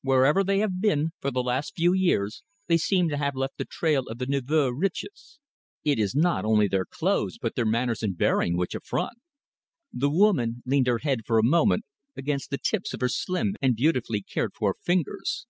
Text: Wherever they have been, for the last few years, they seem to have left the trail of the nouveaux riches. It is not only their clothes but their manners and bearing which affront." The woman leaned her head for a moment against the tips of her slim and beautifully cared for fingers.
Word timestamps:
Wherever 0.00 0.42
they 0.42 0.60
have 0.60 0.80
been, 0.80 1.10
for 1.20 1.30
the 1.30 1.42
last 1.42 1.74
few 1.76 1.92
years, 1.92 2.42
they 2.68 2.78
seem 2.78 3.10
to 3.10 3.18
have 3.18 3.34
left 3.36 3.58
the 3.58 3.66
trail 3.66 4.06
of 4.08 4.16
the 4.16 4.24
nouveaux 4.24 4.70
riches. 4.70 5.38
It 5.84 5.98
is 5.98 6.14
not 6.14 6.42
only 6.46 6.68
their 6.68 6.86
clothes 6.86 7.36
but 7.36 7.54
their 7.54 7.66
manners 7.66 8.02
and 8.02 8.16
bearing 8.16 8.56
which 8.56 8.74
affront." 8.74 9.18
The 9.92 10.08
woman 10.08 10.62
leaned 10.64 10.86
her 10.86 11.00
head 11.00 11.26
for 11.26 11.36
a 11.38 11.44
moment 11.44 11.84
against 12.16 12.48
the 12.48 12.56
tips 12.56 12.94
of 12.94 13.02
her 13.02 13.10
slim 13.10 13.56
and 13.60 13.76
beautifully 13.76 14.22
cared 14.22 14.54
for 14.54 14.74
fingers. 14.82 15.46